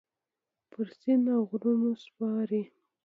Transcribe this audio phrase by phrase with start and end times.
[0.71, 2.61] پر سیند اوغرونو سپارې